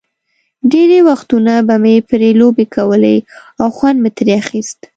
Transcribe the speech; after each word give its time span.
ډېری 0.71 0.99
وختونه 1.09 1.53
به 1.67 1.75
مې 1.83 1.95
پرې 2.09 2.29
لوبې 2.39 2.65
کولې 2.75 3.17
او 3.61 3.67
خوند 3.75 3.97
مې 4.03 4.11
ترې 4.17 4.33
اخیست. 4.41 4.79